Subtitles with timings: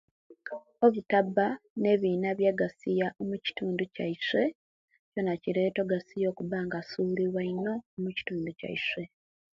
[0.85, 1.47] Okutaba
[1.81, 4.43] nebina biyegasiya mukitundu kiyaiswe
[5.11, 9.03] kiyona kireta ogsiya okuba nga asulibwa ino omukitundu kiyaiswe